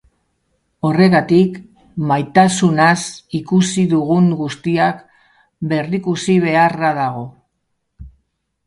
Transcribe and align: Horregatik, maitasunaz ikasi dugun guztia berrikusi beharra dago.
Horregatik, 0.87 1.59
maitasunaz 2.13 2.97
ikasi 3.41 3.85
dugun 3.93 4.33
guztia 4.41 4.89
berrikusi 5.75 6.41
beharra 6.49 6.95
dago. 7.05 7.25